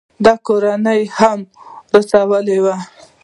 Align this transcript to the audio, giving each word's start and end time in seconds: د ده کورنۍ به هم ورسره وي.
د 0.23 0.25
ده 0.25 0.33
کورنۍ 0.47 1.01
به 1.07 1.13
هم 1.17 1.39
ورسره 1.91 2.23
وي. 2.63 2.75